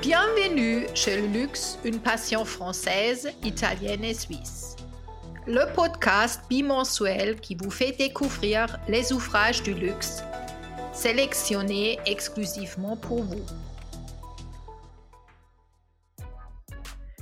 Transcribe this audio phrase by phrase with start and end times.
[0.00, 4.76] Bienvenue chez le luxe, une passion française, italienne et suisse.
[5.46, 10.22] Le podcast bimensuel qui vous fait découvrir les ouvrages du luxe,
[10.92, 13.44] sélectionnés exclusivement pour vous.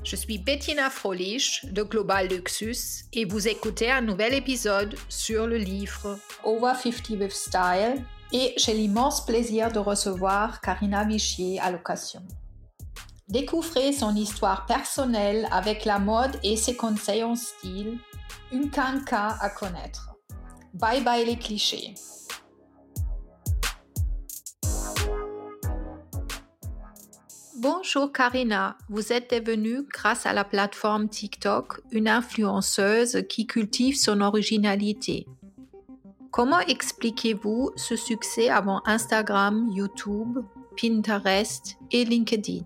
[0.05, 5.57] Je suis Bettina Frolich de Global Luxus et vous écoutez un nouvel épisode sur le
[5.57, 12.23] livre Over 50 with Style et j'ai l'immense plaisir de recevoir Karina Vichier à l'occasion.
[13.29, 17.99] Découvrez son histoire personnelle avec la mode et ses conseils en style,
[18.50, 20.14] une canca à connaître.
[20.75, 21.95] Bye bye les clichés.
[27.63, 34.20] Bonjour Karina, vous êtes devenue, grâce à la plateforme TikTok, une influenceuse qui cultive son
[34.20, 35.27] originalité.
[36.33, 40.39] Comment expliquez-vous ce succès avant Instagram, YouTube,
[40.81, 42.64] Pinterest et LinkedIn?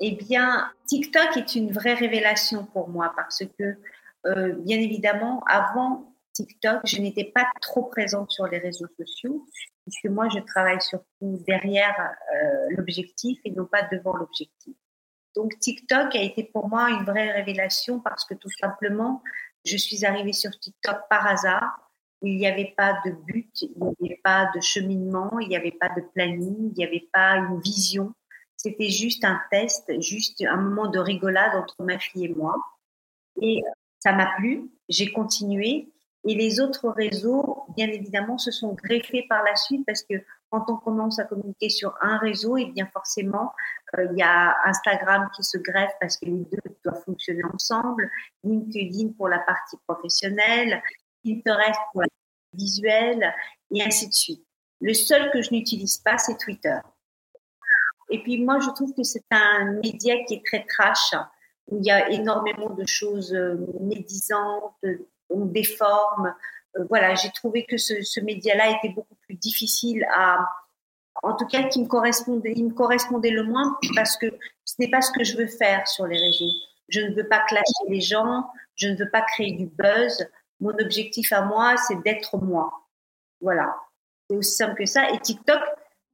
[0.00, 3.76] Eh bien, TikTok est une vraie révélation pour moi parce que,
[4.24, 9.44] euh, bien évidemment, avant TikTok, je n'étais pas trop présente sur les réseaux sociaux,
[9.82, 11.94] puisque moi, je travaille surtout derrière
[12.34, 14.74] euh, l'objectif et non pas devant l'objectif.
[15.34, 19.22] Donc, TikTok a été pour moi une vraie révélation parce que tout simplement,
[19.66, 21.85] je suis arrivée sur TikTok par hasard.
[22.22, 25.76] Il n'y avait pas de but, il n'y avait pas de cheminement, il n'y avait
[25.78, 28.14] pas de planning, il n'y avait pas une vision.
[28.56, 32.56] C'était juste un test, juste un moment de rigolade entre ma fille et moi.
[33.42, 33.62] Et
[33.98, 35.92] ça m'a plu, j'ai continué.
[36.28, 40.16] Et les autres réseaux, bien évidemment, se sont greffés par la suite parce que
[40.50, 43.52] quand on commence à communiquer sur un réseau, et eh bien forcément,
[43.96, 48.10] euh, il y a Instagram qui se greffe parce que les deux doivent fonctionner ensemble,
[48.42, 50.82] LinkedIn pour la partie professionnelle,
[51.26, 52.02] Pinterest pour
[53.70, 54.44] et ainsi de suite.
[54.80, 56.78] Le seul que je n'utilise pas, c'est Twitter.
[58.10, 61.14] Et puis moi, je trouve que c'est un média qui est très trash,
[61.68, 64.74] où il y a énormément de choses euh, médisantes,
[65.30, 66.32] des formes.
[66.78, 70.38] Euh, voilà, j'ai trouvé que ce, ce média-là était beaucoup plus difficile à,
[71.22, 74.26] en tout cas, qui me correspondait, il me correspondait le moins parce que
[74.64, 76.50] ce n'est pas ce que je veux faire sur les réseaux.
[76.88, 80.26] Je ne veux pas clasher les gens, je ne veux pas créer du buzz.
[80.60, 82.72] Mon objectif à moi, c'est d'être moi.
[83.40, 83.76] Voilà.
[84.28, 85.10] C'est aussi simple que ça.
[85.10, 85.60] Et TikTok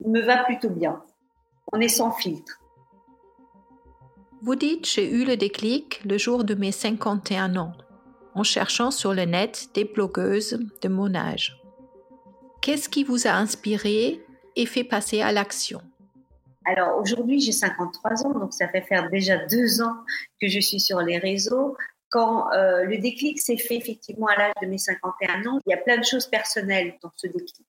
[0.05, 1.03] me va plutôt bien
[1.73, 2.61] on est sans filtre.
[4.43, 7.73] Vous dites j'ai eu le déclic le jour de mes 51 ans,
[8.35, 11.61] en cherchant sur le net des blogueuses de mon âge.
[12.61, 14.21] Qu'est-ce qui vous a inspiré
[14.57, 15.81] et fait passer à l'action?
[16.65, 19.97] Alors aujourd'hui, j'ai 53 ans, donc ça fait faire déjà deux ans
[20.41, 21.77] que je suis sur les réseaux.
[22.13, 25.75] Quand euh, le déclic s'est fait effectivement à l'âge de mes 51 ans, il y
[25.75, 27.67] a plein de choses personnelles dans ce déclic.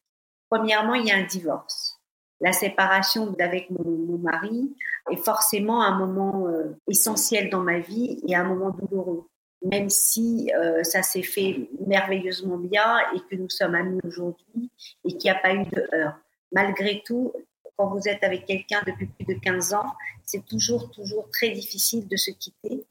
[0.50, 2.00] Premièrement, il y a un divorce
[2.44, 4.76] la séparation d'avec mon, mari
[5.10, 9.28] est forcément un moment euh, essentiel dans ma vie et un moment douloureux.
[9.64, 14.70] Même si euh, ça s'est fait merveilleusement bien et que nous sommes amis aujourd'hui
[15.06, 16.18] et qu'il n'y a pas eu de heurts.
[16.52, 17.32] Malgré tout,
[17.78, 19.94] quand vous êtes avec quelqu'un depuis plus de 15 ans,
[20.26, 22.86] c'est toujours, toujours très difficile de se quitter,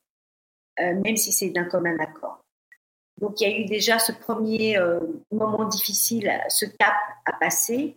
[0.81, 2.41] euh, même si c'est d'un commun accord.
[3.21, 4.79] Donc il y a eu déjà ce premier
[5.31, 6.95] moment difficile, ce cap
[7.27, 7.97] à passer.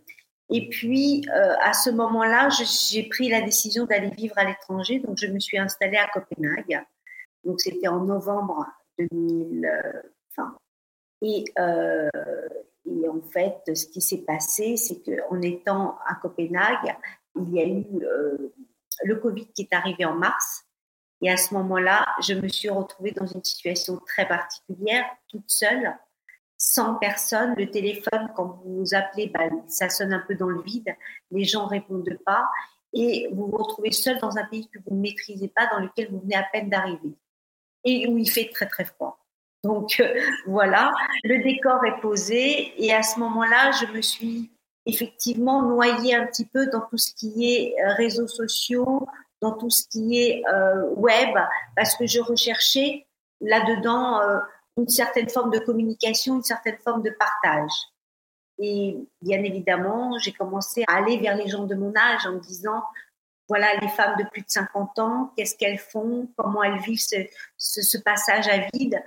[0.50, 5.00] Et puis, euh, à ce moment-là, j'ai pris la décision d'aller vivre à l'étranger.
[5.00, 6.84] Donc, je me suis installée à Copenhague.
[7.44, 8.68] Donc, c'était en novembre
[9.00, 10.58] 2020.
[11.24, 12.10] Et, euh,
[12.88, 16.96] en fait, ce qui s'est passé, c'est qu'en étant à Copenhague,
[17.36, 18.54] il y a eu euh,
[19.04, 20.65] le Covid qui est arrivé en mars.
[21.26, 25.92] Et à ce moment-là, je me suis retrouvée dans une situation très particulière, toute seule,
[26.60, 30.62] 100 personnes, le téléphone, quand vous vous appelez, bah, ça sonne un peu dans le
[30.62, 30.96] vide,
[31.32, 32.48] les gens répondent pas,
[32.94, 36.12] et vous vous retrouvez seul dans un pays que vous ne maîtrisez pas, dans lequel
[36.12, 37.16] vous venez à peine d'arriver,
[37.86, 39.18] et où il fait très très froid.
[39.64, 40.14] Donc euh,
[40.46, 40.94] voilà,
[41.24, 44.52] le décor est posé, et à ce moment-là, je me suis
[44.86, 49.08] effectivement noyée un petit peu dans tout ce qui est euh, réseaux sociaux,
[49.42, 51.36] dans tout ce qui est euh, web,
[51.76, 53.06] parce que je recherchais
[53.42, 54.22] là-dedans
[54.78, 57.72] une certaine forme de communication, une certaine forme de partage.
[58.58, 62.40] Et bien évidemment, j'ai commencé à aller vers les gens de mon âge en me
[62.40, 62.84] disant,
[63.48, 67.00] voilà, les femmes de plus de 50 ans, qu'est-ce qu'elles font, comment elles vivent
[67.58, 69.04] ce, passage à vide,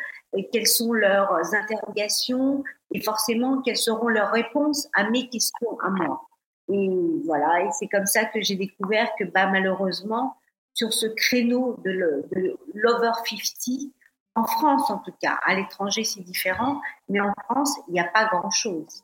[0.53, 2.63] quelles sont leurs interrogations,
[2.95, 6.28] et forcément, quelles seront leurs réponses à mes questions à moi.
[6.71, 6.91] Et
[7.25, 10.37] voilà, et c'est comme ça que j'ai découvert que, bah, malheureusement,
[10.75, 12.27] sur ce créneau de
[12.75, 13.93] l'over 50,
[14.35, 15.39] en France, en tout cas.
[15.45, 19.03] À l'étranger, c'est différent, mais en France, il n'y a pas grand-chose.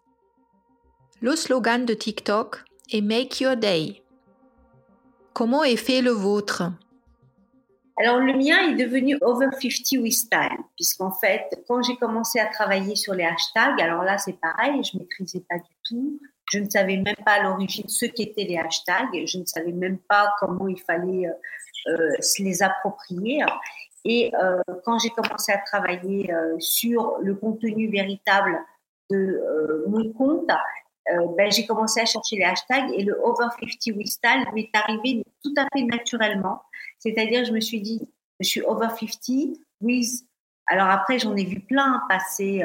[1.20, 4.02] Le slogan de TikTok est Make Your Day.
[5.32, 6.70] Comment est fait le vôtre?
[7.96, 12.46] Alors le mien est devenu Over 50 with Style, puisqu'en fait, quand j'ai commencé à
[12.46, 16.18] travailler sur les hashtags, alors là c'est pareil, je maîtrisais pas du tout,
[16.50, 19.98] je ne savais même pas à l'origine ce qu'étaient les hashtags, je ne savais même
[19.98, 23.44] pas comment il fallait euh, euh se les approprier.
[24.04, 28.58] Et euh, quand j'ai commencé à travailler sur le contenu véritable
[29.10, 30.50] de mon compte,
[31.06, 34.18] ben, j'ai commencé à chercher les hashtags et le Over 50 with
[34.54, 36.62] m'est arrivé tout à fait naturellement.
[36.98, 38.08] C'est-à-dire, je me suis dit,
[38.40, 40.26] je suis over 50 with.
[40.66, 42.62] Alors après, j'en ai vu plein passer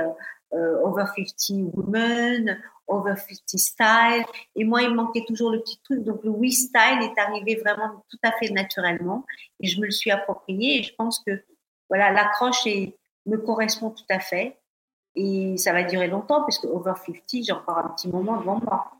[0.54, 2.58] euh, over 50 women,
[2.88, 4.26] over 50 style.
[4.56, 6.04] Et moi, il manquait toujours le petit truc.
[6.04, 9.26] Donc le we style est arrivé vraiment tout à fait naturellement.
[9.60, 10.80] Et je me le suis approprié.
[10.80, 11.44] Et je pense que
[11.90, 12.66] voilà, l'accroche
[13.26, 14.58] me correspond tout à fait.
[15.16, 18.92] Et ça va durer longtemps puisque over 50, j'ai encore un petit moment devant moi.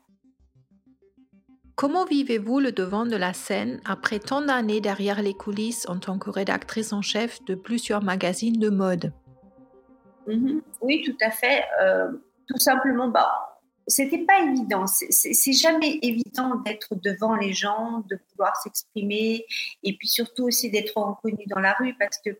[1.80, 6.18] Comment vivez-vous le devant de la scène après tant d'années derrière les coulisses en tant
[6.18, 9.14] que rédactrice en chef de plusieurs magazines de mode?
[10.26, 10.62] Mhm.
[10.80, 11.64] Oui, tout à fait.
[11.80, 12.10] Euh,
[12.48, 13.50] tout simplement, bah,
[13.86, 14.86] c'était pas évident.
[14.86, 19.46] C'est jamais évident d'être devant les gens, de pouvoir s'exprimer,
[19.82, 22.30] et puis surtout aussi d'être reconnu dans la rue, parce que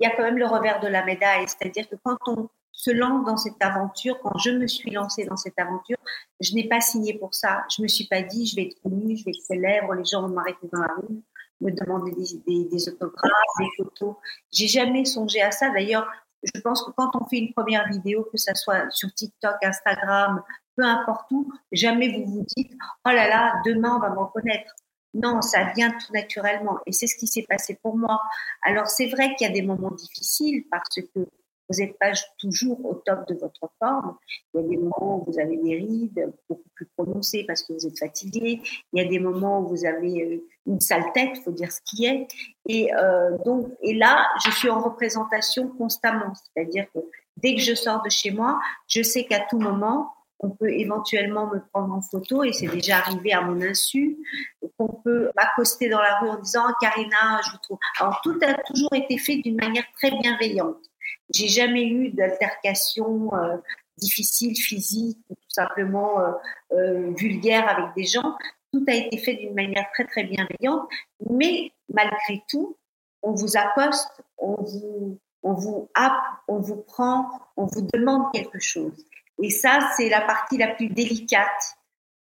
[0.00, 2.90] il y a quand même le revers de la médaille, c'est-à-dire que quand on se
[2.90, 5.98] lance dans cette aventure, quand je me suis lancée dans cette aventure,
[6.40, 7.64] je n'ai pas signé pour ça.
[7.76, 10.22] Je me suis pas dit, je vais être connue, je vais être célèbre, les gens
[10.22, 11.22] vont m'arrêter dans la rue,
[11.60, 14.14] me demander des, des, autographes, des photos.
[14.50, 15.68] J'ai jamais songé à ça.
[15.70, 16.10] D'ailleurs,
[16.42, 20.42] je pense que quand on fait une première vidéo, que ça soit sur TikTok, Instagram,
[20.76, 22.72] peu importe où, jamais vous vous dites,
[23.06, 24.74] oh là là, demain on va me reconnaître.
[25.12, 26.78] Non, ça vient tout naturellement.
[26.86, 28.20] Et c'est ce qui s'est passé pour moi.
[28.62, 31.26] Alors c'est vrai qu'il y a des moments difficiles parce que
[31.70, 34.16] vous n'êtes pas toujours au top de votre forme.
[34.54, 37.72] Il y a des moments où vous avez des rides beaucoup plus prononcées parce que
[37.72, 38.60] vous êtes fatigué.
[38.92, 41.80] Il y a des moments où vous avez euh, une sale tête, faut dire ce
[41.84, 42.26] qui est.
[42.66, 46.32] Et euh, donc, et là, je suis en représentation constamment.
[46.34, 46.98] C'est-à-dire que
[47.36, 48.58] dès que je sors de chez moi,
[48.88, 52.98] je sais qu'à tout moment, on peut éventuellement me prendre en photo et c'est déjà
[52.98, 54.16] arrivé à mon insu
[54.78, 57.78] qu'on peut m'accoster dans la rue en disant Karina, je vous trouve.
[58.00, 60.89] Alors tout a toujours été fait d'une manière très bienveillante.
[61.32, 63.56] J'ai jamais eu d'altercation euh,
[64.00, 66.32] difficile, physique, ou tout simplement euh,
[66.72, 68.36] euh, vulgaire avec des gens.
[68.72, 70.88] Tout a été fait d'une manière très très bienveillante,
[71.28, 72.76] mais malgré tout,
[73.22, 78.58] on vous accoste, on vous, on vous happe, on vous prend, on vous demande quelque
[78.58, 79.04] chose.
[79.42, 81.76] Et ça, c'est la partie la plus délicate,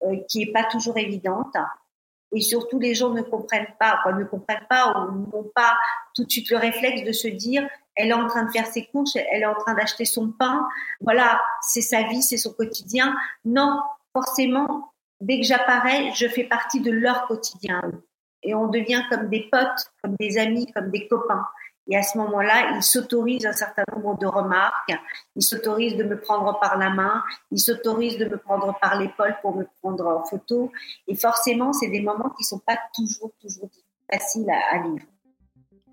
[0.04, 1.56] euh, qui est pas toujours évidente.
[2.36, 5.78] Et surtout, les gens ne comprennent pas, ne comprennent pas ou n'ont pas
[6.16, 8.86] tout de suite le réflexe de se dire elle est en train de faire ses
[8.88, 10.68] courses, elle est en train d'acheter son pain,
[11.02, 13.16] voilà, c'est sa vie, c'est son quotidien.
[13.46, 13.80] Non,
[14.14, 14.92] forcément,
[15.22, 17.82] dès que j'apparais, je fais partie de leur quotidien.
[18.42, 21.46] Et on devient comme des potes, comme des amis, comme des copains.
[21.88, 24.94] Et à ce moment-là, ils s'autorisent un certain nombre de remarques,
[25.36, 29.36] ils s'autorisent de me prendre par la main, ils s'autorisent de me prendre par l'épaule
[29.42, 30.72] pour me prendre en photo.
[31.08, 33.70] Et forcément, c'est des moments qui sont pas toujours, toujours
[34.10, 35.06] faciles à, à vivre.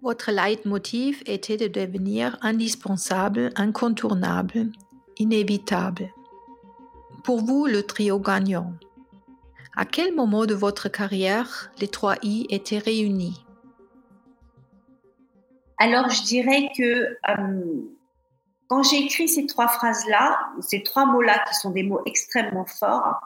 [0.03, 4.71] Votre leitmotiv était de devenir indispensable, incontournable,
[5.19, 6.09] inévitable.
[7.23, 8.73] Pour vous, le trio gagnant.
[9.77, 13.45] À quel moment de votre carrière les trois I étaient réunis?
[15.77, 17.75] Alors, je dirais que euh,
[18.69, 23.21] quand j'ai écrit ces trois phrases-là, ces trois mots-là qui sont des mots extrêmement forts,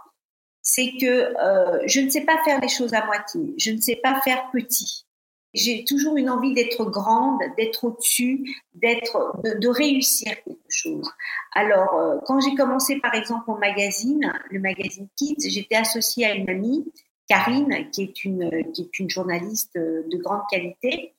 [0.61, 4.00] c'est que euh, je ne sais pas faire les choses à moitié, je ne sais
[4.02, 5.07] pas faire petit
[5.54, 8.44] j'ai toujours une envie d'être grande, d'être au-dessus,
[8.75, 11.08] d'être, de, réussir quelque chose.
[11.52, 16.34] Alors, euh, quand j'ai commencé, par exemple, mon magazine, le magazine Kids, j'étais associée à
[16.34, 16.84] une amie,
[17.28, 21.14] Karine, qui est une, qui est une journaliste de grande qualité.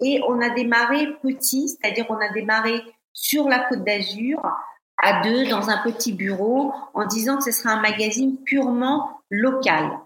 [0.00, 2.80] Et on a démarré petit, c'est-à-dire on a démarré
[3.12, 4.40] sur la Côte d'Azur,
[5.02, 9.98] à deux, dans un petit bureau, en disant que ce serait un magazine purement local.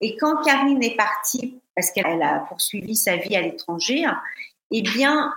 [0.00, 4.04] Et quand Karine est partie parce qu'elle a poursuivi sa vie à l'étranger,
[4.70, 5.32] eh bien,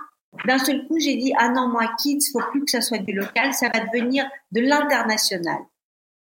[0.46, 3.12] d'un seul coup, j'ai dit, ah non, moi, Kids, faut plus que ça soit du
[3.12, 5.58] local, ça va devenir de l'international.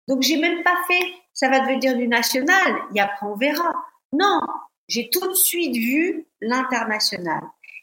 [0.07, 3.75] Donc, j'ai même pas fait, ça va devenir du national, et après, on verra.
[4.12, 4.40] Non,
[4.88, 7.42] j'ai tout de suite vu l'international.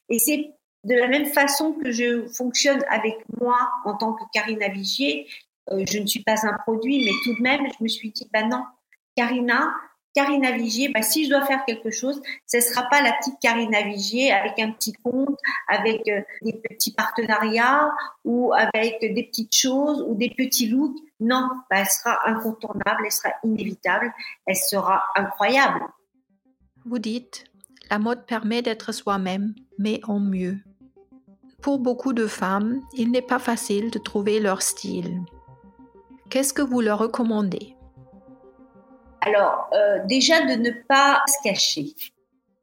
[0.09, 0.51] Et c'est
[0.83, 5.27] de la même façon que je fonctionne avec moi en tant que Karina Vigier.
[5.71, 8.27] Euh, je ne suis pas un produit, mais tout de même, je me suis dit,
[8.31, 8.63] bah non,
[9.15, 9.74] Karina,
[10.15, 13.36] Karina Vigier, bah, si je dois faire quelque chose, ce ne sera pas la petite
[13.41, 17.91] Karina Vigier avec un petit compte, avec euh, des petits partenariats
[18.24, 20.98] ou avec des petites choses ou des petits looks.
[21.19, 24.13] Non, bah, elle sera incontournable, elle sera inévitable,
[24.45, 25.81] elle sera incroyable.
[26.86, 27.43] Vous dites,
[27.89, 30.60] la mode permet d'être soi-même, mais en mieux.
[31.62, 35.22] Pour beaucoup de femmes, il n'est pas facile de trouver leur style.
[36.29, 37.75] Qu'est-ce que vous leur recommandez?
[39.25, 41.94] Alors, euh, déjà de ne pas se cacher.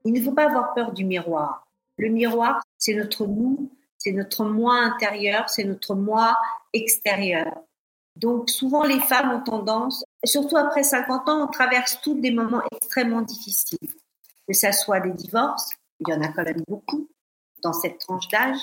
[0.05, 1.67] Il ne faut pas avoir peur du miroir.
[1.99, 6.37] Le miroir, c'est notre nous, c'est notre moi intérieur, c'est notre moi
[6.73, 7.53] extérieur.
[8.17, 12.63] Donc souvent les femmes ont tendance, surtout après 50 ans, on traverse tous des moments
[12.73, 13.79] extrêmement difficiles.
[14.47, 17.09] Que ça soit des divorces, il y en a quand même beaucoup
[17.63, 18.59] dans cette tranche d'âge,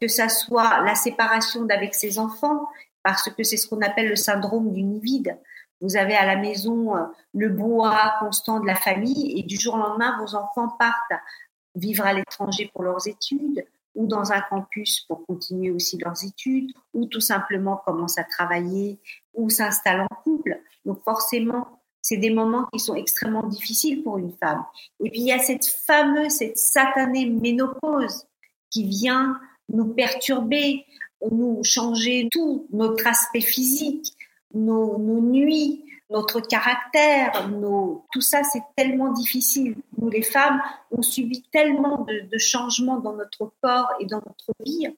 [0.00, 2.68] que ça soit la séparation d'avec ses enfants,
[3.02, 5.38] parce que c'est ce qu'on appelle le syndrome du nid vide.
[5.80, 9.74] Vous avez à la maison euh, le brouhaha constant de la famille et du jour
[9.74, 11.20] au lendemain, vos enfants partent
[11.74, 16.70] vivre à l'étranger pour leurs études ou dans un campus pour continuer aussi leurs études
[16.94, 19.00] ou tout simplement commencent à travailler
[19.34, 20.60] ou s'installent en couple.
[20.84, 24.64] Donc forcément, c'est des moments qui sont extrêmement difficiles pour une femme.
[25.04, 28.26] Et puis il y a cette fameuse, cette satanée ménopause
[28.70, 30.84] qui vient nous perturber,
[31.30, 34.14] nous changer tout notre aspect physique,
[34.54, 37.48] nos, nuits, notre caractère,
[38.12, 39.76] tout ça, c'est tellement difficile.
[39.98, 44.52] Nous, les femmes, on subit tellement de, de, changements dans notre corps et dans notre
[44.64, 44.88] vie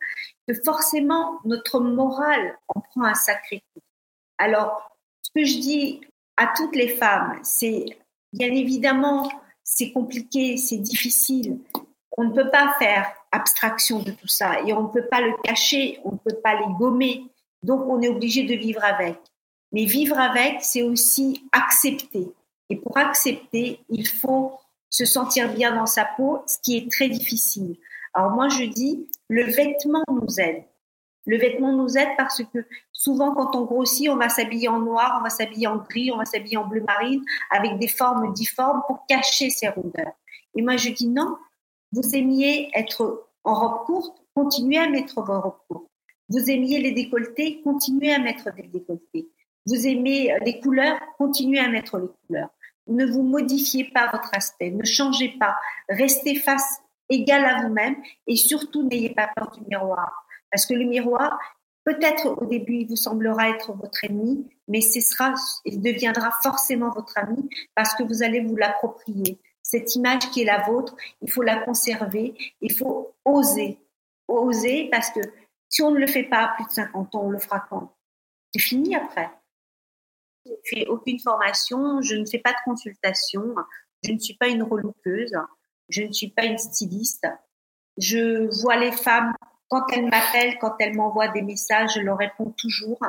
[0.49, 3.81] que forcément, notre morale en prend un sacré coup.
[4.39, 6.01] Alors, ce que je dis
[6.37, 7.85] à toutes les femmes, c'est
[8.33, 9.31] bien évidemment,
[9.63, 11.59] c'est compliqué, c'est difficile.
[12.17, 15.33] On ne peut pas faire abstraction de tout ça et on ne peut pas le
[15.43, 17.25] cacher, on ne peut pas les gommer.
[17.63, 19.19] Donc, on est obligé de vivre avec.
[19.73, 22.33] Mais vivre avec, c'est aussi accepter.
[22.69, 24.59] Et pour accepter, il faut
[24.91, 27.77] se sentir bien dans sa peau, ce qui est très difficile.
[28.15, 30.65] Alors moi, je dis, le vêtement nous aide.
[31.25, 35.17] Le vêtement nous aide parce que souvent, quand on grossit, on va s'habiller en noir,
[35.21, 38.83] on va s'habiller en gris, on va s'habiller en bleu marine, avec des formes difformes
[38.87, 40.13] pour cacher ses rondeurs.
[40.57, 41.37] Et moi, je dis non,
[41.93, 45.89] vous aimiez être en robe courte, continuez à mettre vos robes courtes.
[46.29, 49.29] Vous aimiez les décolletés, continuez à mettre des décolletés.
[49.67, 52.51] Vous aimez les couleurs, continuez à mettre les couleurs.
[52.89, 55.57] Ne vous modifiez pas votre aspect, ne changez pas,
[55.89, 60.27] restez face égale à vous-même et surtout n'ayez pas peur du miroir.
[60.51, 61.39] Parce que le miroir,
[61.85, 66.91] peut-être au début, il vous semblera être votre ennemi, mais ce sera, il deviendra forcément
[66.91, 69.39] votre ami parce que vous allez vous l'approprier.
[69.63, 73.79] Cette image qui est la vôtre, il faut la conserver, il faut oser.
[74.29, 75.21] Oser parce que
[75.69, 77.95] si on ne le fait pas à plus de 50 ans, on le fera quand?
[78.53, 79.31] C'est fini après.
[80.45, 83.55] Je ne fais aucune formation, je ne fais pas de consultation,
[84.03, 85.37] je ne suis pas une relookeuse,
[85.89, 87.27] je ne suis pas une styliste.
[87.99, 89.33] Je vois les femmes
[89.69, 93.01] quand elles m'appellent, quand elles m'envoient des messages, je leur réponds toujours.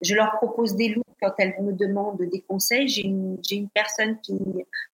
[0.00, 2.88] Je leur propose des looks quand elles me demandent des conseils.
[2.88, 4.38] J'ai une, une personne qui,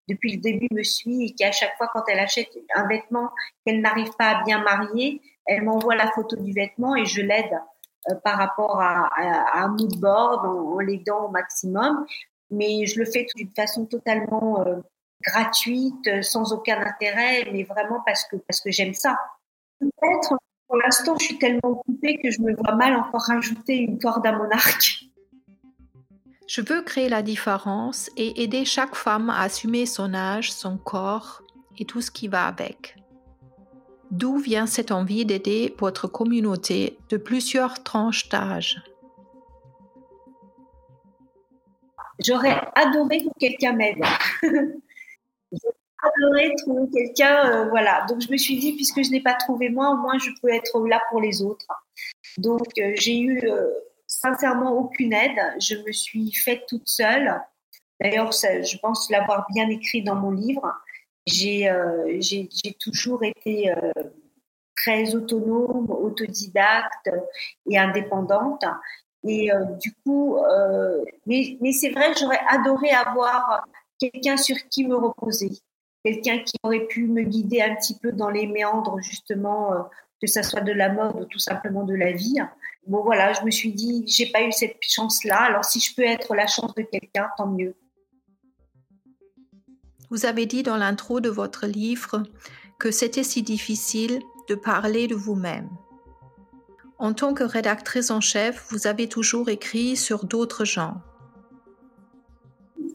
[0.08, 3.30] depuis le début, me suit et qui, à chaque fois, quand elle achète un vêtement
[3.66, 7.54] qu'elle n'arrive pas à bien marier, elle m'envoie la photo du vêtement et je l'aide
[8.24, 9.10] par rapport à,
[9.56, 12.06] un mood board en, l'aidant au maximum.
[12.52, 14.78] Mais je le fais d'une façon totalement euh,
[15.26, 19.18] gratuite, sans aucun intérêt, mais vraiment parce que parce que j'aime ça.
[19.80, 24.00] Peut-être pour l'instant, je suis tellement occupée que je me vois mal encore rajouter une
[24.00, 25.06] corde à mon arc.
[26.48, 31.42] Je veux créer la différence et aider chaque femme à assumer son âge, son corps
[31.80, 32.96] et tout ce qui va avec.
[34.16, 38.82] D'où vient cette envie d'aider votre communauté de plusieurs tranches d'âge?
[42.26, 44.02] J'aurais adoré que quelqu'un m'aide.
[45.52, 48.06] J'aurais adoré trouver quelqu'un, euh, voilà.
[48.08, 50.48] Donc je me suis dit, puisque je n'ai pas trouvé moi, au moins je peux
[50.48, 51.68] être là pour les autres.
[52.38, 53.70] Donc euh, j'ai eu euh,
[54.08, 55.38] sincèrement aucune aide.
[55.60, 57.42] Je me suis faite toute seule.
[58.00, 60.74] D'ailleurs, je pense l'avoir bien écrit dans mon livre.
[61.28, 62.48] Euh, j'ai
[62.80, 63.92] toujours été euh,
[64.76, 67.10] très autonome, autodidacte
[67.70, 68.64] et indépendante.
[69.28, 70.38] Et euh, du coup,
[71.26, 73.66] mais, mais c'est vrai, j'aurais adoré avoir
[74.00, 75.52] quelqu'un sur qui me reposer,
[76.04, 79.72] quelqu'un qui aurait pu me guider un petit peu dans les méandres justement,
[80.22, 82.36] que ça soit de la mode ou tout simplement de la vie.
[82.86, 86.04] Bon voilà, je me suis dit, j'ai pas eu cette chance-là, alors si je peux
[86.04, 87.76] être la chance de quelqu'un, tant mieux.
[90.16, 92.24] Vous avez dit dans l'intro de votre livre
[92.80, 95.70] que c'était si difficile de parler de vous-même.
[96.98, 101.02] En tant que rédactrice en chef, vous avez toujours écrit sur d'autres genres.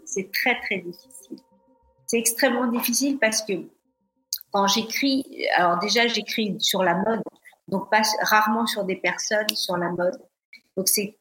[0.06, 1.36] C'est très très difficile.
[2.06, 3.52] C'est extrêmement difficile parce que
[4.50, 7.20] quand j'écris, alors déjà j'écris sur la mode,
[7.68, 10.18] donc pas rarement sur des personnes, sur la mode.
[10.74, 11.18] Donc c'est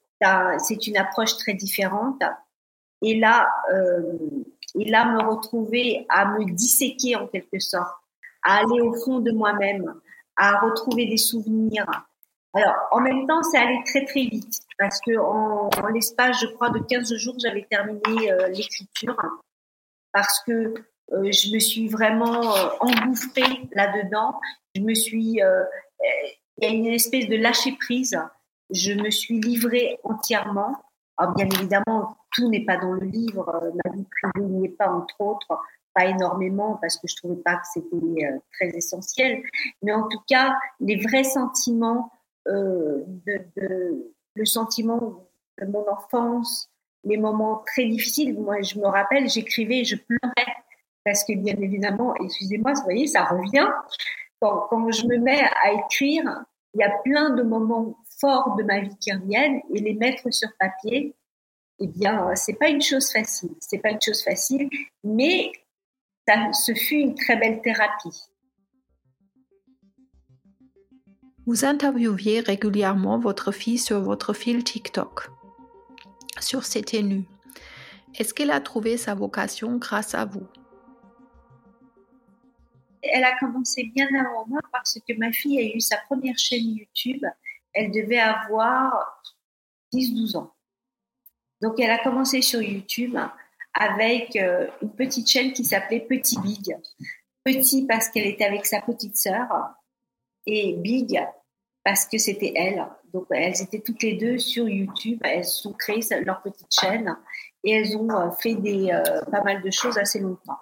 [0.59, 2.23] c'est une approche très différente.
[3.01, 4.17] Et là, euh,
[4.77, 7.93] et là me retrouver à me disséquer en quelque sorte
[8.43, 9.93] à aller au fond de moi-même,
[10.35, 11.85] à retrouver des souvenirs.
[12.53, 16.69] Alors, en même temps, c'est allé très très vite parce que en, l'espace, je crois,
[16.69, 19.17] de 15 jours, j'avais terminé euh, l'écriture
[20.11, 20.73] parce que
[21.13, 24.39] euh, je me suis vraiment euh, engouffrée là-dedans.
[24.75, 25.63] Je me suis, euh,
[26.57, 28.17] il y a une espèce de lâcher prise.
[28.71, 30.75] Je me suis livrée entièrement.
[31.19, 33.71] Alors, bien évidemment, tout n'est pas dans le livre.
[33.83, 35.59] Ma vie privée n'y est pas, entre autres,
[35.93, 39.43] pas énormément parce que je trouvais pas que c'était très essentiel.
[39.83, 42.11] Mais en tout cas, les vrais sentiments,
[42.47, 43.03] euh,
[44.35, 45.27] le sentiment
[45.59, 46.69] de mon enfance,
[47.03, 48.39] les moments très difficiles.
[48.39, 50.53] Moi, je me rappelle, j'écrivais, je pleurais
[51.03, 53.67] parce que bien évidemment, excusez-moi, vous voyez, ça revient.
[54.39, 58.63] Quand, quand, je me mets à écrire, il y a plein de moments forts de
[58.63, 61.15] ma vie qui reviennent et les mettre sur papier,
[61.79, 63.51] eh bien, c'est pas une chose facile.
[63.59, 64.69] C'est pas une chose facile,
[65.03, 65.51] mais
[66.27, 68.21] ça, ce fut une très belle thérapie.
[71.45, 75.29] Vous interviewiez régulièrement votre fille sur votre fil TikTok,
[76.39, 77.25] sur ses tenues.
[78.17, 80.45] Est-ce qu'elle a trouvé sa vocation grâce à vous?
[83.01, 86.75] Elle a commencé bien avant moi parce que ma fille a eu sa première chaîne
[86.77, 87.25] YouTube.
[87.73, 89.21] Elle devait avoir
[89.93, 90.53] 10-12 ans.
[91.61, 93.17] Donc elle a commencé sur YouTube
[93.73, 96.75] avec euh, une petite chaîne qui s'appelait Petit Big.
[97.43, 99.47] Petit parce qu'elle était avec sa petite sœur
[100.45, 101.19] et Big
[101.83, 102.85] parce que c'était elle.
[103.13, 105.19] Donc elles étaient toutes les deux sur YouTube.
[105.23, 107.17] Elles ont créé leur petite chaîne
[107.63, 110.59] et elles ont euh, fait des, euh, pas mal de choses assez longtemps.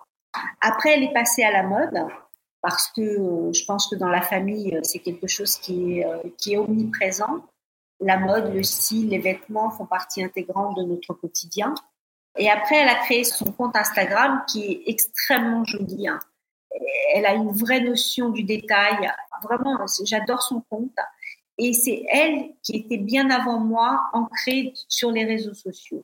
[0.62, 2.08] Après, elle est passée à la mode
[2.68, 6.06] parce que euh, je pense que dans la famille, euh, c'est quelque chose qui est,
[6.06, 7.46] euh, qui est omniprésent.
[8.02, 11.74] La mode, le style, les vêtements font partie intégrante de notre quotidien.
[12.38, 16.10] Et après, elle a créé son compte Instagram qui est extrêmement joli.
[16.10, 16.20] Hein.
[17.14, 19.10] Elle a une vraie notion du détail.
[19.42, 20.98] Vraiment, j'adore son compte.
[21.58, 26.03] Et c'est elle qui était bien avant moi ancrée sur les réseaux sociaux.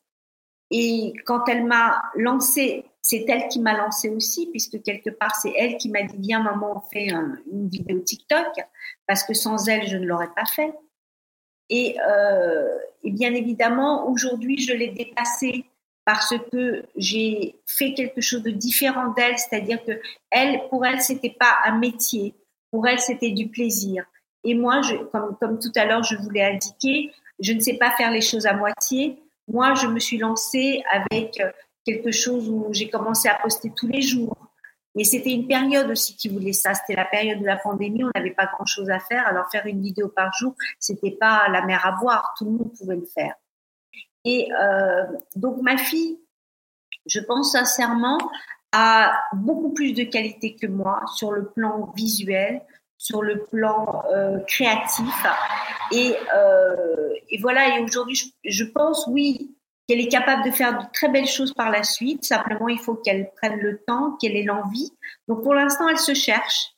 [0.71, 5.53] Et quand elle m'a lancé c'est elle qui m'a lancé aussi, puisque quelque part, c'est
[5.57, 8.47] elle qui m'a dit, viens maman, on fait une vidéo TikTok,
[9.05, 10.73] parce que sans elle, je ne l'aurais pas fait.
[11.69, 15.65] Et, euh, et bien évidemment, aujourd'hui, je l'ai dépassée
[16.05, 19.99] parce que j'ai fait quelque chose de différent d'elle, c'est-à-dire que
[20.31, 22.33] elle, pour elle, c'était pas un métier,
[22.71, 24.05] pour elle, c'était du plaisir.
[24.45, 28.11] Et moi, comme, comme tout à l'heure, je voulais indiquer, je ne sais pas faire
[28.11, 29.17] les choses à moitié.
[29.47, 31.41] Moi, je me suis lancée avec
[31.85, 34.37] quelque chose où j'ai commencé à poster tous les jours.
[34.95, 36.73] Mais c'était une période aussi qui voulait ça.
[36.73, 38.03] C'était la période de la pandémie.
[38.03, 39.25] On n'avait pas grand chose à faire.
[39.27, 42.33] Alors faire une vidéo par jour, c'était pas la mer à boire.
[42.37, 43.33] Tout le monde pouvait le faire.
[44.25, 45.03] Et euh,
[45.35, 46.19] donc ma fille,
[47.05, 48.17] je pense sincèrement,
[48.71, 52.61] a beaucoup plus de qualité que moi sur le plan visuel,
[52.97, 55.25] sur le plan euh, créatif.
[55.91, 57.77] Et, euh, et voilà.
[57.77, 59.52] Et aujourd'hui, je pense, oui,
[59.87, 62.23] qu'elle est capable de faire de très belles choses par la suite.
[62.23, 64.91] Simplement, il faut qu'elle prenne le temps, qu'elle ait l'envie.
[65.27, 66.73] Donc, pour l'instant, elle se cherche.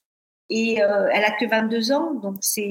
[0.50, 2.62] Et euh, elle a que 22 ans, donc c'est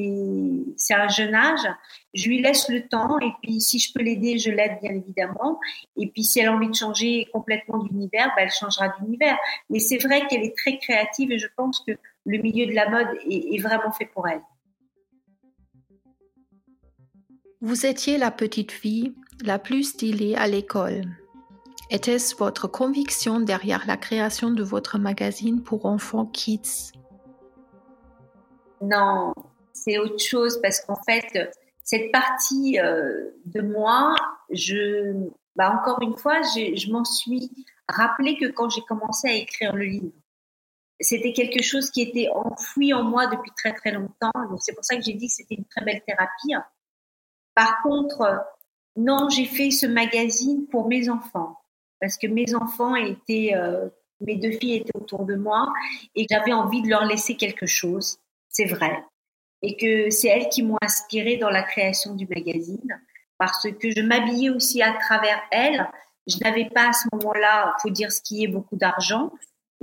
[0.90, 1.66] un jeune âge.
[2.12, 5.58] Je lui laisse le temps et puis si je peux l'aider, je l'aide bien évidemment.
[5.96, 9.36] Et puis si elle a envie de changer complètement d'univers, ben, elle changera d'univers.
[9.70, 11.92] Mais c'est vrai qu'elle est très créative et je pense que
[12.26, 14.42] le milieu de la mode est, est vraiment fait pour elle.
[17.60, 19.14] Vous étiez la petite fille?
[19.42, 21.04] La plus stylée à l'école.
[21.90, 26.92] Était-ce votre conviction derrière la création de votre magazine pour enfants Kids?
[28.80, 29.32] Non,
[29.72, 34.14] c'est autre chose parce qu'en fait, cette partie euh, de moi,
[34.50, 37.50] je, bah encore une fois, je m'en suis
[37.88, 40.12] rappelé que quand j'ai commencé à écrire le livre.
[41.00, 44.30] C'était quelque chose qui était enfoui en moi depuis très très longtemps.
[44.60, 46.54] C'est pour ça que j'ai dit que c'était une très belle thérapie.
[47.54, 48.44] Par contre,
[48.96, 51.58] non, j'ai fait ce magazine pour mes enfants
[52.00, 53.88] parce que mes enfants étaient, euh,
[54.20, 55.72] mes deux filles étaient autour de moi
[56.14, 58.18] et j'avais envie de leur laisser quelque chose.
[58.48, 59.02] C'est vrai.
[59.62, 63.00] Et que c'est elles qui m'ont inspirée dans la création du magazine
[63.38, 65.88] parce que je m'habillais aussi à travers elles.
[66.26, 69.32] Je n'avais pas à ce moment-là, faut dire ce qui est beaucoup d'argent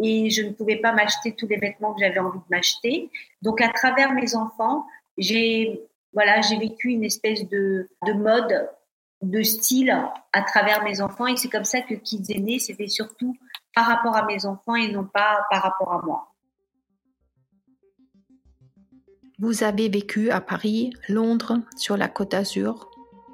[0.01, 3.09] et je ne pouvais pas m'acheter tous les vêtements que j'avais envie de m'acheter.
[3.41, 4.85] Donc à travers mes enfants,
[5.17, 5.81] j'ai
[6.13, 8.69] voilà, j'ai vécu une espèce de, de mode,
[9.21, 9.95] de style
[10.33, 12.59] à travers mes enfants et c'est comme ça que Kids est né.
[12.59, 13.35] C'était surtout
[13.75, 16.27] par rapport à mes enfants et non pas par rapport à moi.
[19.39, 22.91] Vous avez vécu à Paris, Londres, sur la Côte d'Azur,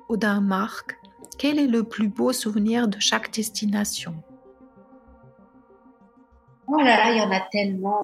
[0.08, 0.98] au Danemark.
[1.38, 4.16] Quel est le plus beau souvenir de chaque destination?
[6.68, 8.02] Oh là là, il y en a tellement.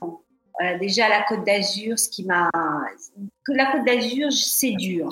[0.79, 2.49] déjà la Côte d'Azur, ce qui m'a,
[3.47, 5.09] la Côte d'Azur, c'est dur.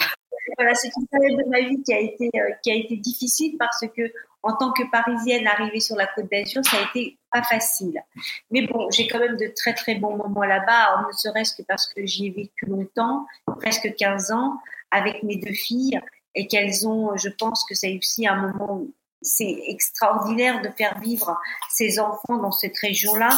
[0.57, 2.29] Voilà, c'est une période de ma vie qui a été
[2.63, 4.11] qui a été difficile parce que
[4.43, 8.01] en tant que Parisienne arrivée sur la Côte d'Azur, ça a été pas facile.
[8.49, 11.87] Mais bon, j'ai quand même de très très bons moments là-bas, ne serait-ce que parce
[11.93, 13.27] que j'y ai vécu longtemps,
[13.59, 14.57] presque 15 ans,
[14.89, 15.99] avec mes deux filles,
[16.35, 18.83] et qu'elles ont, je pense que c'est aussi un moment,
[19.21, 23.29] c'est extraordinaire de faire vivre ces enfants dans cette région-là,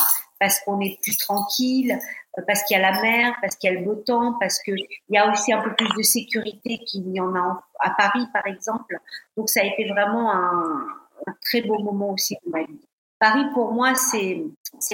[0.44, 1.98] parce qu'on est plus tranquille,
[2.46, 4.76] parce qu'il y a la mer, parce qu'il y a le beau temps, parce qu'il
[5.10, 8.46] y a aussi un peu plus de sécurité qu'il y en a à Paris, par
[8.46, 9.00] exemple.
[9.38, 10.86] Donc ça a été vraiment un,
[11.28, 12.82] un très beau moment aussi de ma vie.
[13.20, 14.44] Paris, pour moi, c'est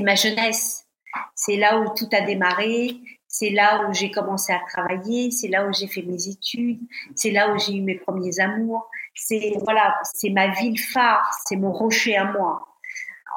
[0.03, 0.85] ma jeunesse.
[1.33, 2.97] C'est là où tout a démarré.
[3.27, 5.31] C'est là où j'ai commencé à travailler.
[5.31, 6.79] C'est là où j'ai fait mes études.
[7.15, 8.87] C'est là où j'ai eu mes premiers amours.
[9.15, 11.27] C'est voilà, c'est ma ville phare.
[11.47, 12.68] C'est mon rocher à moi.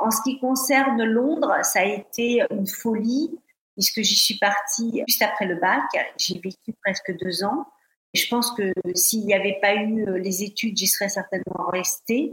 [0.01, 3.39] En ce qui concerne Londres, ça a été une folie
[3.75, 5.83] puisque j'y suis partie juste après le bac.
[6.19, 7.67] J'ai vécu presque deux ans.
[8.15, 12.33] Je pense que s'il n'y avait pas eu les études, j'y serais certainement restée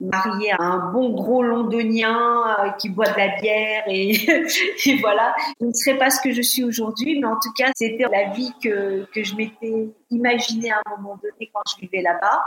[0.00, 4.16] mariée à un bon gros londonien euh, qui boit de la bière et,
[5.00, 5.34] voilà.
[5.60, 8.30] Je ne serais pas ce que je suis aujourd'hui, mais en tout cas, c'était la
[8.30, 12.42] vie que, que je m'étais imaginée à un moment donné quand je vivais là-bas.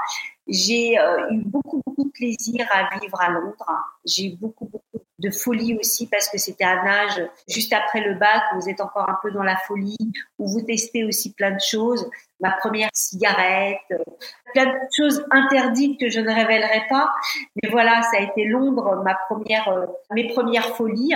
[0.48, 3.66] J'ai euh, eu beaucoup, beaucoup de plaisir à vivre à Londres.
[4.06, 8.43] J'ai beaucoup, beaucoup de folie aussi parce que c'était un âge juste après le bac,
[8.53, 11.60] où vous êtes encore un peu dans la folie, où vous testez aussi plein de
[11.60, 12.10] choses.
[12.39, 13.97] Ma première cigarette, euh,
[14.53, 17.12] plein de choses interdites que je ne révélerai pas.
[17.62, 21.13] Mais voilà, ça a été Londres, ma première, euh, mes premières folies.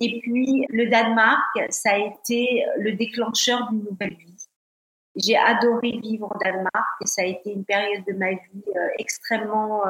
[0.00, 4.32] Et puis le Danemark, ça a été le déclencheur d'une nouvelle vie.
[5.16, 8.88] J'ai adoré vivre au Danemark et ça a été une période de ma vie euh,
[8.98, 9.82] extrêmement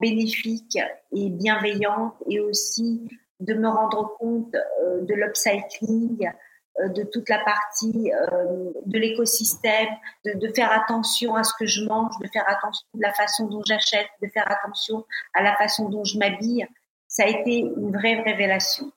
[0.00, 0.78] bénéfique
[1.12, 3.08] et bienveillante et aussi
[3.40, 6.30] de me rendre compte euh, de l'upcycling,
[6.80, 9.88] euh, de toute la partie euh, de l'écosystème,
[10.24, 13.62] de, faire attention à ce que je mange, de faire attention à la façon dont
[13.66, 16.66] j'achète, de faire attention à la façon dont je m'habille.
[17.08, 18.92] Ça a été une vraie révélation.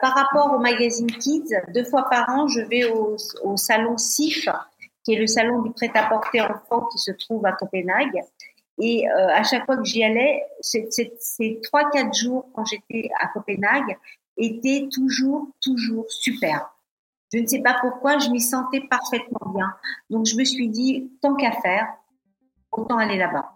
[0.00, 4.48] Par rapport au magazine Kids, deux fois par an, je vais au, au salon SIF,
[5.04, 8.20] qui est le salon du prêt-à-porter enfant qui se trouve à Copenhague.
[8.78, 13.28] Et euh, à chaque fois que j'y allais, ces trois quatre jours quand j'étais à
[13.28, 13.96] Copenhague
[14.36, 16.70] étaient toujours toujours super.
[17.32, 19.72] Je ne sais pas pourquoi, je m'y sentais parfaitement bien.
[20.10, 21.88] Donc je me suis dit tant qu'à faire,
[22.70, 23.52] autant aller là-bas.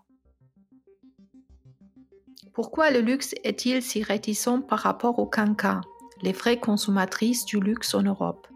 [2.52, 5.83] Pourquoi le luxe est-il si réticent par rapport au canca,
[6.22, 8.48] les vraies consommatrices du luxe en Europe,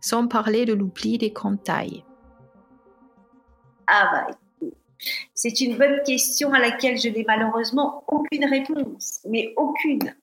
[0.00, 2.04] sans parler de l'oubli des grandes tailles
[3.86, 4.38] Ah bah
[5.34, 10.14] c'est une bonne question à laquelle je n'ai malheureusement aucune réponse, mais aucune.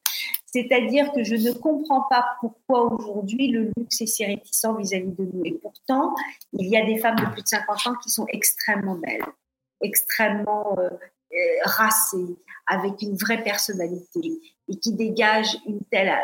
[0.45, 5.29] C'est-à-dire que je ne comprends pas pourquoi aujourd'hui le luxe est si réticent vis-à-vis de
[5.33, 5.43] nous.
[5.43, 6.15] Et pourtant,
[6.53, 9.25] il y a des femmes de plus de 50 ans qui sont extrêmement belles,
[9.81, 16.17] extrêmement euh, euh, racées, avec une vraie personnalité et qui dégagent une telle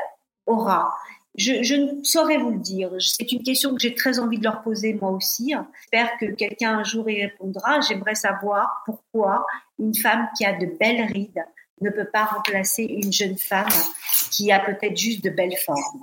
[0.46, 0.94] aura
[1.36, 2.92] je, ne saurais vous le dire.
[3.00, 5.54] C'est une question que j'ai très envie de leur poser moi aussi.
[5.82, 7.80] J'espère que quelqu'un un jour y répondra.
[7.82, 9.46] J'aimerais savoir pourquoi
[9.80, 11.44] une femme qui a de belles rides
[11.80, 13.70] ne peut pas remplacer une jeune femme
[14.32, 16.02] qui a peut-être juste de belles formes.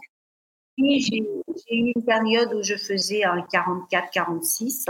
[0.76, 4.86] j'ai eu une période où je faisais un 44-46,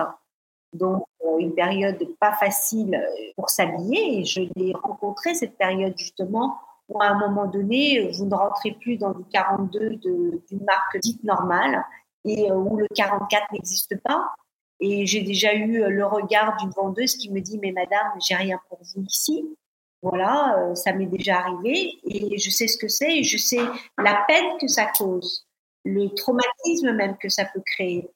[0.73, 3.03] donc euh, une période pas facile
[3.37, 4.21] pour s'habiller.
[4.21, 8.73] Et je l'ai rencontrée cette période justement où à un moment donné, vous ne rentrez
[8.73, 11.85] plus dans du 42 d'une marque dite normale
[12.25, 14.33] et euh, où le 44 n'existe pas.
[14.81, 18.61] Et j'ai déjà eu le regard d'une vendeuse qui me dit, mais madame, j'ai rien
[18.69, 19.45] pour vous ici.
[20.03, 23.61] Voilà, euh, ça m'est déjà arrivé et je sais ce que c'est et je sais
[23.99, 25.45] la peine que ça cause,
[25.85, 28.09] le traumatisme même que ça peut créer.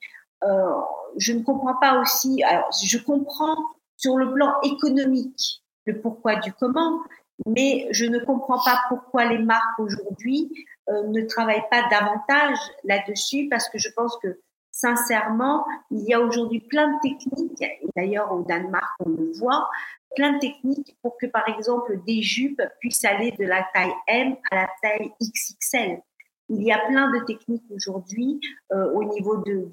[0.44, 0.74] Euh,
[1.16, 3.56] je ne comprends pas aussi, alors je comprends
[3.96, 7.00] sur le plan économique le pourquoi du comment,
[7.46, 10.50] mais je ne comprends pas pourquoi les marques aujourd'hui
[10.88, 14.40] euh, ne travaillent pas davantage là-dessus parce que je pense que
[14.70, 19.68] sincèrement, il y a aujourd'hui plein de techniques, et d'ailleurs au Danemark on le voit,
[20.16, 24.36] plein de techniques pour que par exemple des jupes puissent aller de la taille M
[24.50, 26.00] à la taille XXL.
[26.48, 28.40] Il y a plein de techniques aujourd'hui
[28.72, 29.68] euh, au niveau de,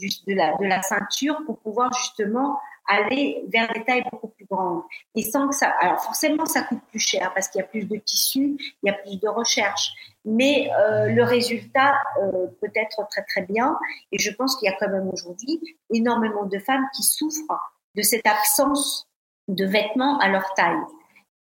[0.64, 4.82] la ceinture pour pouvoir justement aller vers des tailles beaucoup plus grandes.
[5.16, 7.86] Et sans que ça, alors forcément, ça coûte plus cher parce qu'il y a plus
[7.86, 9.94] de tissus, il y a plus de recherche.
[10.26, 13.78] Mais euh, le résultat euh, peut être très très bien.
[14.12, 15.62] Et je pense qu'il y a quand même aujourd'hui
[15.94, 19.08] énormément de femmes qui souffrent de cette absence
[19.48, 20.82] de vêtements à leur taille.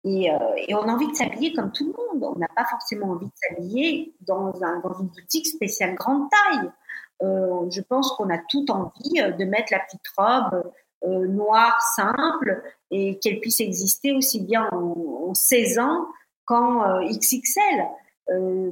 [0.04, 0.38] Et, euh,
[0.70, 2.32] on a envie de s'habiller comme tout le monde.
[2.36, 6.70] On n'a pas forcément envie de s'habiller dans, un, dans une boutique spéciale grande taille.
[7.20, 10.62] je pense qu'on a tout envie de mettre la petite robe
[11.06, 16.06] noire simple et qu'elle puisse exister aussi bien en, 16 ans
[16.44, 17.84] qu'en XXL.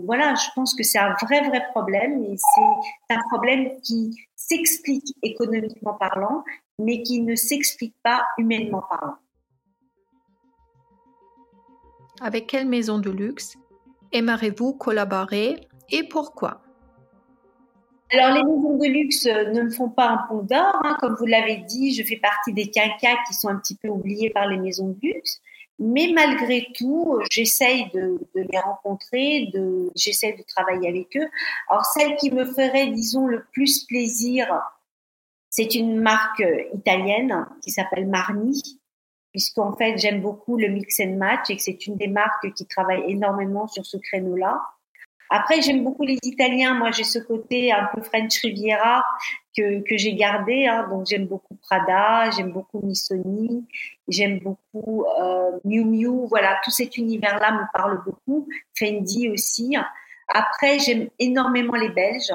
[0.04, 5.14] voilà, je pense que c'est un vrai, vrai problème et c'est un problème qui s'explique
[5.22, 6.44] économiquement parlant,
[6.78, 9.16] mais qui ne s'explique pas humainement parlant.
[12.20, 13.56] Avec quelle maison de luxe
[14.12, 16.62] aimeriez-vous collaborer et pourquoi?
[18.10, 20.80] Alors, les maisons de luxe euh, ne me font pas un pont d'or.
[20.84, 20.96] Hein.
[21.00, 24.30] Comme vous l'avez dit, je fais partie des quinquas qui sont un petit peu oubliés
[24.30, 25.40] par les maisons de luxe.
[25.78, 31.28] Mais malgré tout, j'essaye de, les rencontrer, de, j'essaye de travailler avec eux.
[31.68, 34.46] Alors, celle qui me ferait, disons, le plus plaisir,
[35.50, 38.80] c'est une marque euh, italienne qui s'appelle Marni,
[39.32, 42.66] puisqu'en fait, j'aime beaucoup le mix and match et que c'est une des marques qui
[42.66, 44.62] travaille énormément sur ce créneau-là.
[45.30, 46.74] Après, j'aime beaucoup les Italiens.
[46.74, 49.04] Moi, j'ai ce côté un peu French Riviera
[49.56, 50.66] que, que j'ai gardé.
[50.66, 50.88] Hein.
[50.90, 53.66] Donc, j'aime beaucoup Prada, j'aime beaucoup Missoni,
[54.08, 56.26] j'aime beaucoup euh, Miu Miu.
[56.28, 58.48] Voilà, tout cet univers-là me parle beaucoup.
[58.78, 59.76] Fendi aussi.
[60.28, 62.32] Après, j'aime énormément les Belges.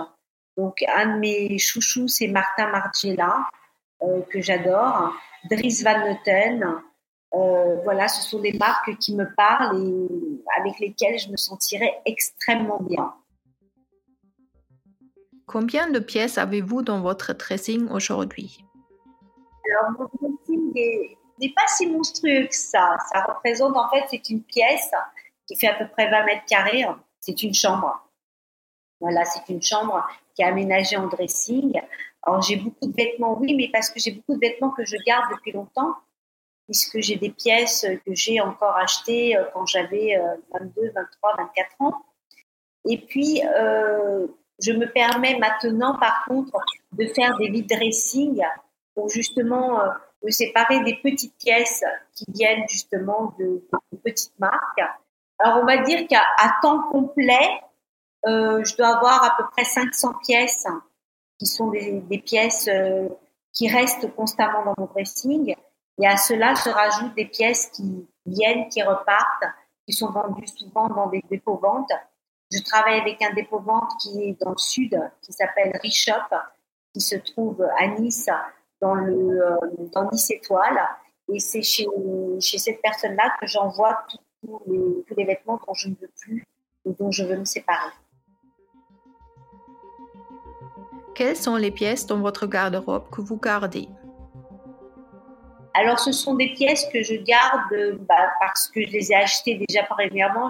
[0.57, 3.47] Donc, un de mes chouchous, c'est Martin Margiela,
[4.03, 5.13] euh, que j'adore.
[5.49, 6.81] Dries Van Noten.
[7.33, 12.01] Euh, voilà, ce sont des marques qui me parlent et avec lesquelles je me sentirais
[12.05, 13.13] extrêmement bien.
[15.47, 18.63] Combien de pièces avez-vous dans votre dressing aujourd'hui?
[19.69, 20.73] Alors, mon dressing
[21.39, 22.97] n'est pas si monstrueux que ça.
[23.11, 24.91] Ça représente, en fait, c'est une pièce
[25.47, 26.85] qui fait à peu près 20 mètres carrés.
[27.19, 28.07] C'est une chambre.
[28.99, 31.81] Voilà, c'est une chambre qui est aménagée en dressing.
[32.23, 34.95] Alors, j'ai beaucoup de vêtements, oui, mais parce que j'ai beaucoup de vêtements que je
[35.05, 35.95] garde depuis longtemps
[36.71, 40.17] puisque j'ai des pièces que j'ai encore achetées euh, quand j'avais
[40.53, 42.01] 22, 23, 24 ans.
[42.85, 44.25] Et puis, euh,
[44.63, 46.57] je me permets maintenant, par contre,
[46.93, 48.41] de faire des vide dressing
[48.95, 49.89] pour justement euh,
[50.23, 53.61] me séparer des petites pièces qui viennent justement de,
[54.05, 54.81] petites marques.
[55.39, 56.23] Alors, on va dire qu'à
[56.61, 57.49] temps complet,
[58.25, 60.67] je dois avoir à peu près 500 pièces
[61.37, 62.69] qui sont des pièces
[63.51, 65.55] qui restent constamment dans mon dressing.
[66.01, 69.45] Et à cela se rajoutent des pièces qui viennent, qui repartent,
[69.85, 71.91] qui sont vendues souvent dans des dépôts-ventes.
[72.51, 76.33] Je travaille avec un dépôt-vente qui est dans le sud, qui s'appelle Richop,
[76.93, 78.29] qui se trouve à Nice,
[78.81, 79.57] dans, le, euh,
[79.93, 80.81] dans Nice Étoile.
[81.31, 81.85] Et c'est chez,
[82.39, 84.03] chez cette personne-là que j'envoie
[84.41, 86.45] tous les, tous les vêtements dont je ne veux plus
[86.83, 87.91] ou dont je veux me séparer.
[91.13, 93.87] Quelles sont les pièces dans votre garde-robe que vous gardez?
[95.73, 99.55] Alors, ce sont des pièces que je garde bah, parce que je les ai achetées
[99.67, 100.49] déjà premièrement.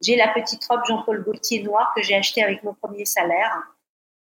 [0.00, 3.62] J'ai la petite robe Jean-Paul Gaultier noire que j'ai achetée avec mon premier salaire.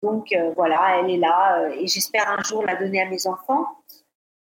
[0.03, 3.27] Donc euh, voilà, elle est là euh, et j'espère un jour la donner à mes
[3.27, 3.67] enfants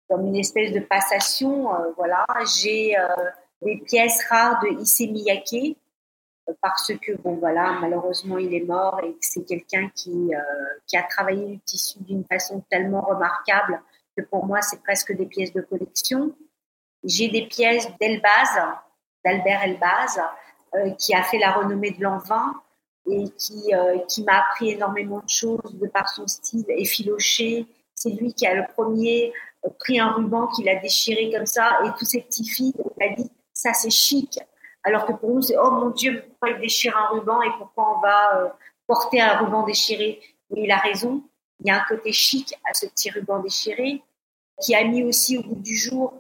[0.10, 1.74] comme une espèce de passation.
[1.74, 2.26] Euh, voilà,
[2.60, 2.96] j'ai
[3.62, 5.78] des pièces rares de Issey Miyake
[6.62, 10.32] parce que bon voilà, malheureusement il est mort et c'est quelqu'un qui
[10.86, 13.82] qui a travaillé le tissu d'une façon tellement remarquable
[14.16, 16.36] que pour moi, c'est presque des pièces de collection.
[17.04, 18.60] J'ai des pièces d'Elbaz,
[19.24, 20.20] d'Albert Elbaz,
[20.76, 22.54] euh, qui a fait la renommée de l'envin
[23.08, 27.68] et qui, euh, qui m'a appris énormément de choses de par son style effiloché.
[27.94, 29.32] C'est lui qui a le premier
[29.66, 32.92] euh, pris un ruban qu'il a déchiré comme ça et tous ces petits filles ont
[33.16, 34.40] dit ça c'est chic.
[34.84, 37.98] Alors que pour nous c'est oh mon Dieu pourquoi il déchire un ruban et pourquoi
[37.98, 40.20] on va porter un ruban déchiré?
[40.50, 41.24] Mais il a raison
[41.60, 44.04] il y a un côté chic à ce petit ruban déchiré
[44.62, 46.14] qui a mis aussi au bout du jour,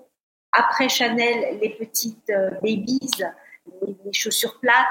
[0.51, 2.99] après Chanel, les petites euh, babies,
[3.81, 4.85] les, chaussures plates.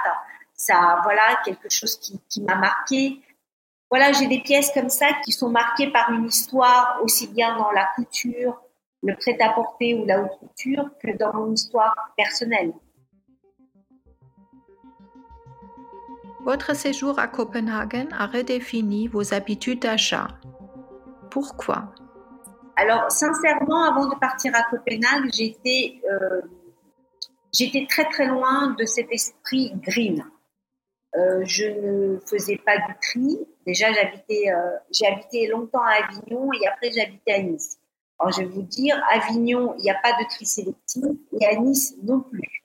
[0.55, 3.21] Ça, voilà, quelque chose qui, qui m'a marqué.
[3.91, 7.71] Voilà, j'ai des pièces comme ça qui sont marquées par une histoire, aussi bien dans
[7.71, 8.61] la couture,
[9.03, 12.73] le prêt-à-porter ou la haute couture, que dans mon histoire personnelle.
[16.45, 20.29] Votre séjour à Copenhague a redéfini vos habitudes d'achat.
[21.31, 21.95] Pourquoi?
[22.77, 26.43] Alors, sincèrement, avant de partir à Copenhague, j'étais euh,
[27.51, 30.23] j'étais très très loin de cet esprit green.
[31.17, 33.39] Euh, je ne faisais pas du tri.
[33.67, 37.79] Déjà, j'habitais, euh, j'ai habité longtemps à Avignon et après j'habitais à Nice.
[38.19, 41.05] Alors, je vais vous dire, Avignon, il n'y a pas de tri sélectif
[41.41, 42.64] et à Nice non plus.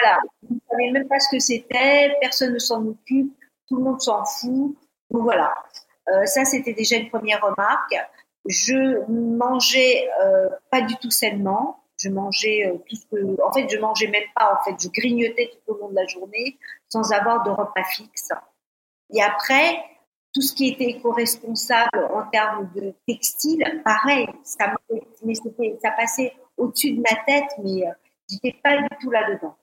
[0.00, 3.34] Voilà, ne savez même pas ce que c'était, personne ne s'en occupe,
[3.68, 4.76] tout le monde s'en fout.
[5.10, 5.52] Donc voilà,
[6.08, 7.94] euh, ça c'était déjà une première remarque.
[8.46, 11.84] Je mangeais euh, pas du tout sainement.
[11.98, 14.58] Je mangeais euh, tout ce que, en fait, je mangeais même pas.
[14.58, 16.58] En fait, je grignotais tout au long de la journée
[16.88, 18.30] sans avoir de repas fixe.
[19.12, 19.82] Et après,
[20.32, 24.72] tout ce qui était éco-responsable en termes de textile, pareil, ça,
[25.24, 27.92] mais ça passait au-dessus de ma tête, mais euh,
[28.28, 29.56] j'étais pas du tout là-dedans.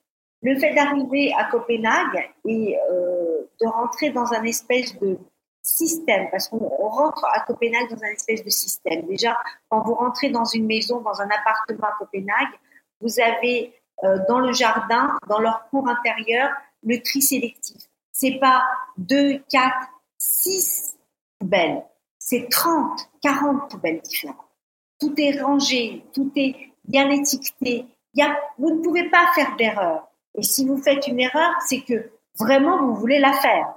[0.44, 5.18] Le fait d'arriver à Copenhague et euh, de rentrer dans un espèce de
[5.62, 9.06] système, parce qu'on rentre à Copenhague dans un espèce de système.
[9.06, 9.38] Déjà,
[9.70, 12.54] quand vous rentrez dans une maison, dans un appartement à Copenhague,
[13.02, 13.74] vous avez
[14.04, 16.52] euh, dans le jardin, dans leur cour intérieure,
[16.84, 17.82] le tri sélectif.
[18.12, 18.64] C'est pas
[18.98, 20.96] deux, quatre, six
[21.40, 21.84] poubelles.
[22.20, 24.38] C'est 30, 40 poubelles différentes.
[25.00, 27.86] Tout est rangé, tout est bien étiqueté.
[28.58, 30.07] Vous ne pouvez pas faire d'erreur.
[30.38, 33.74] Et si vous faites une erreur, c'est que vraiment vous voulez la faire.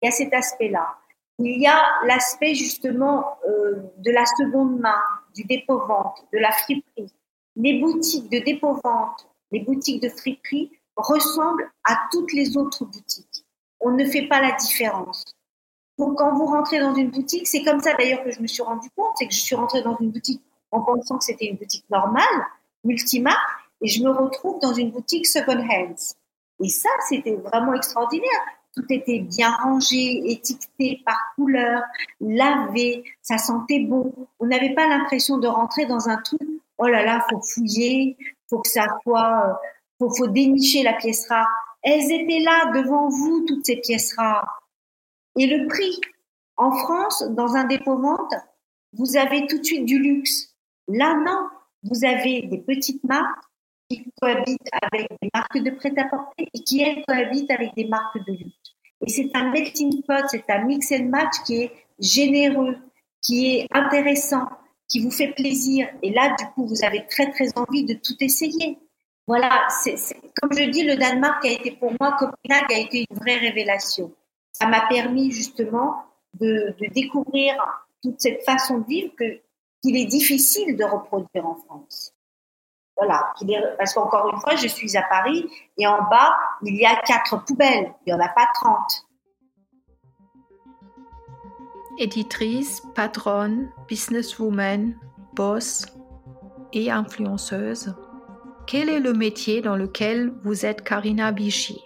[0.00, 0.96] Il y a cet aspect-là.
[1.38, 5.02] Il y a l'aspect justement euh, de la seconde main,
[5.34, 7.12] du dépôt-vente, de la friperie.
[7.56, 13.44] Les boutiques de dépôt-vente, les boutiques de friperie ressemblent à toutes les autres boutiques.
[13.80, 15.24] On ne fait pas la différence.
[15.98, 18.62] Donc quand vous rentrez dans une boutique, c'est comme ça d'ailleurs que je me suis
[18.62, 21.56] rendu compte, c'est que je suis rentrée dans une boutique en pensant que c'était une
[21.56, 22.46] boutique normale,
[22.84, 26.14] multimarque, et je me retrouve dans une boutique second hands.
[26.62, 28.30] Et ça, c'était vraiment extraordinaire.
[28.74, 31.82] Tout était bien rangé, étiqueté par couleur,
[32.20, 34.12] lavé, ça sentait bon.
[34.38, 36.42] On n'avait pas l'impression de rentrer dans un truc,
[36.78, 38.16] oh là là, faut fouiller,
[38.48, 39.52] faut que ça soit, euh,
[39.98, 41.48] faut, faut dénicher la pièce rare.
[41.82, 44.62] Elles étaient là devant vous, toutes ces pièces rares.
[45.38, 46.00] Et le prix,
[46.56, 48.34] en France, dans un dépôt-vente,
[48.92, 50.54] vous avez tout de suite du luxe.
[50.88, 51.48] Là, non.
[51.82, 53.44] Vous avez des petites marques
[53.88, 58.32] qui cohabitent avec des marques de prêt-à-porter et qui, elles, cohabitent avec des marques de
[58.32, 58.76] luxe.
[59.06, 62.76] Et c'est un melting pot, c'est un mix and match qui est généreux,
[63.22, 64.48] qui est intéressant,
[64.88, 65.88] qui vous fait plaisir.
[66.02, 68.78] Et là, du coup, vous avez très, très envie de tout essayer.
[69.26, 69.66] Voilà,
[70.40, 74.12] comme je dis, le Danemark a été pour moi, Copenhague a été une vraie révélation.
[74.52, 75.96] Ça m'a permis justement
[76.34, 77.54] de, découvrir
[78.02, 79.12] toute cette façon de vivre
[79.82, 82.12] qu'il est difficile de reproduire en France.
[82.96, 83.32] Voilà,
[83.76, 87.44] parce qu'encore une fois, je suis à Paris et en bas, il y a quatre
[87.44, 89.06] poubelles, il n'y en a pas 30.
[91.98, 94.94] Éditrice, patronne, businesswoman,
[95.34, 95.86] boss
[96.72, 97.94] et influenceuse,
[98.66, 101.80] quel est le métier dans lequel vous êtes Karina Bichy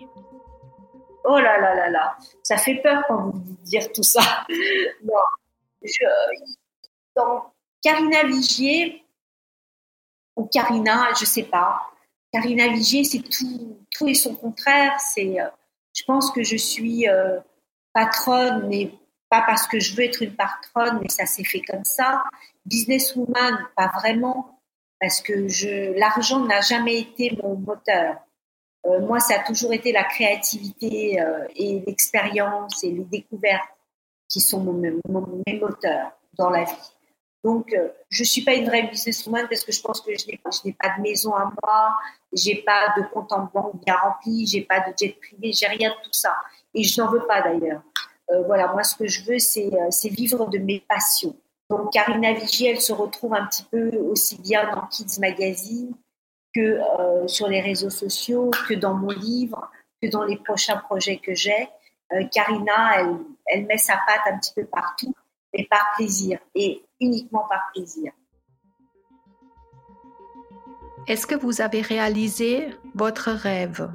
[1.25, 4.21] Oh là là là là, ça fait peur quand vous dites dire tout ça.
[5.05, 5.21] non,
[5.83, 6.05] je,
[7.15, 9.05] dans Karina Vigier,
[10.37, 11.81] ou Karina, je sais pas.
[12.33, 14.99] Karina Vigier, c'est tout, tout et son contraire.
[15.01, 15.49] C'est, euh,
[15.97, 17.39] je pense que je suis euh,
[17.93, 18.93] patronne, mais
[19.29, 22.23] pas parce que je veux être une patronne, mais ça s'est fait comme ça.
[22.67, 24.61] Businesswoman, pas vraiment,
[25.01, 28.17] parce que l'argent n'a jamais été mon moteur.
[28.87, 31.23] Euh, moi, ça a toujours été la créativité
[31.55, 33.69] et l'expérience et les découvertes
[34.29, 36.93] qui sont mes moteurs dans la vie.
[37.43, 40.73] Donc, euh, je suis pas une vraie businesswoman parce que je pense que je n'ai
[40.73, 41.97] pas de maison à moi,
[42.33, 45.91] j'ai pas de compte en banque bien rempli, j'ai pas de jet privé, j'ai rien
[45.91, 46.37] de tout ça.
[46.75, 47.83] Et je n'en veux pas d'ailleurs.
[48.31, 51.35] Euh, voilà, moi, ce que je veux, euh, c'est vivre de mes passions.
[51.71, 55.95] Donc, Karina Vigier, elle se retrouve un petit peu aussi bien dans Kids Magazine
[56.55, 59.71] que euh, sur les réseaux sociaux, que dans mon livre,
[60.03, 61.69] que dans les prochains projets que j'ai.
[62.13, 65.15] Euh, Karina, elle, elle met sa patte un petit peu partout,
[65.55, 66.39] mais par plaisir.
[66.55, 68.13] Et uniquement par plaisir.
[71.07, 73.91] Est-ce que vous avez réalisé votre rêve?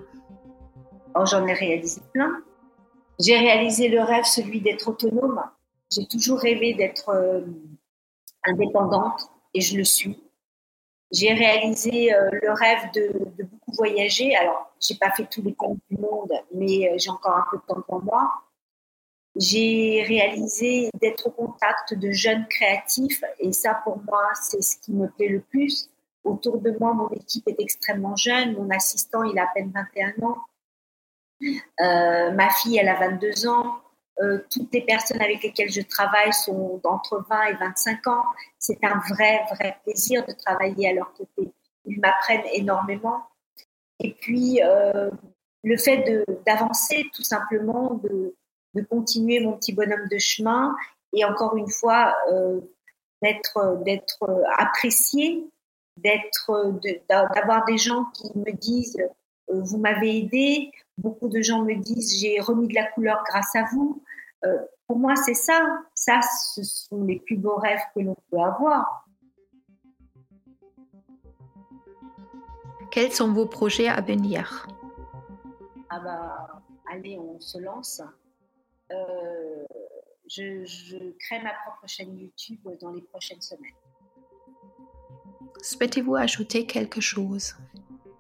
[1.15, 2.41] Oh, J'en ai réalisé plein.
[3.19, 5.41] J'ai réalisé le rêve, celui d'être autonome.
[5.91, 7.41] J'ai toujours rêvé d'être euh,
[8.45, 10.21] indépendante et je le suis.
[11.11, 14.35] J'ai réalisé euh, le rêve de, de, beaucoup voyager.
[14.35, 17.57] Alors, j'ai pas fait tous les pays du monde, mais euh, j'ai encore un peu
[17.57, 18.29] de temps pour moi.
[19.35, 24.93] J'ai réalisé d'être au contact de jeunes créatifs et ça pour moi c'est ce qui
[24.93, 25.89] me plaît le plus.
[26.25, 28.53] Autour de moi, mon équipe est extrêmement jeune.
[28.53, 30.37] Mon assistant, il a à peine 21 ans.
[31.81, 33.77] Euh, ma fille, elle a 22 ans.
[34.21, 38.23] Euh, toutes les personnes avec lesquelles je travaille sont d'entre 20 et 25 ans.
[38.57, 41.53] C'est un vrai, vrai plaisir de travailler à leur côté.
[41.85, 43.27] Ils m'apprennent énormément.
[43.99, 45.11] Et puis, euh,
[45.63, 48.33] le fait d'avancer tout simplement, de,
[48.75, 50.75] de continuer mon petit bonhomme de chemin
[51.13, 52.59] et encore une fois euh,
[53.21, 55.49] d'être d'être apprécié,
[55.97, 59.01] d'être d'avoir des gens qui me disent
[59.49, 60.71] euh, vous m'avez aidé.
[60.97, 64.03] Beaucoup de gens me disent j'ai remis de la couleur grâce à vous.
[64.45, 65.59] Euh, pour moi, c'est ça.
[65.93, 69.07] Ça, ce sont les plus beaux rêves que l'on peut avoir.
[72.91, 74.67] Quels sont vos projets à venir?
[75.89, 76.61] Ah bah,
[76.91, 78.01] allez, on se lance.
[78.91, 79.65] Euh,
[80.27, 83.73] je, crée ma propre chaîne YouTube dans les prochaines semaines.
[85.61, 87.55] Souhaitez-vous ajouter quelque chose?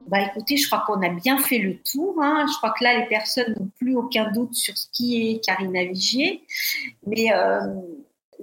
[0.07, 2.21] Bah écoutez, je crois qu'on a bien fait le tour.
[2.21, 2.45] Hein.
[2.47, 5.83] Je crois que là, les personnes n'ont plus aucun doute sur ce qui est Karina
[5.83, 6.43] Vigier.
[7.07, 7.59] Mais euh,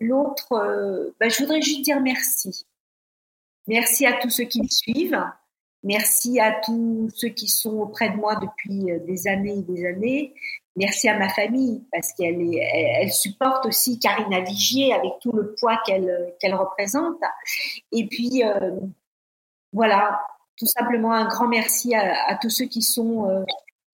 [0.00, 2.66] l'autre, euh, bah, je voudrais juste dire merci.
[3.68, 5.24] Merci à tous ceux qui me suivent.
[5.84, 10.34] Merci à tous ceux qui sont auprès de moi depuis des années et des années.
[10.76, 15.78] Merci à ma famille parce qu'elle elle, supporte aussi Karina Vigier avec tout le poids
[15.86, 17.20] qu'elle représente.
[17.92, 18.42] Et puis
[19.72, 20.20] voilà,
[20.58, 23.44] tout simplement un grand merci à, tous ceux qui sont euh,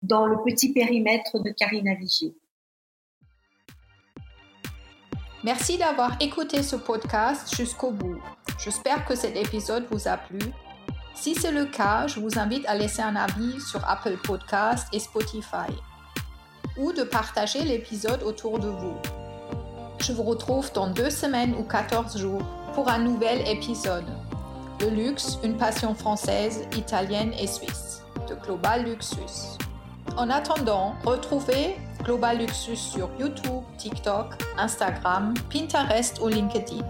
[0.03, 2.35] dans le petit périmètre de Karina Vigier.
[5.45, 8.21] Merci d'avoir écouté ce podcast jusqu'au bout.
[8.59, 10.41] J'espère que cet épisode vous a plu.
[11.15, 14.99] Si c'est le cas, je vous invite à laisser un avis sur Apple Podcast et
[14.99, 15.73] Spotify
[16.77, 18.95] ou de partager l'épisode autour de vous.
[20.01, 22.43] Je vous retrouve dans deux semaines ou 14 jours
[22.75, 24.07] pour un nouvel épisode.
[24.81, 29.59] Le luxe, une passion française, italienne et suisse, de Global Luxus.
[30.17, 36.85] En attendant, retrouvez Global Luxus sur YouTube, TikTok, Instagram, Pinterest ou LinkedIn.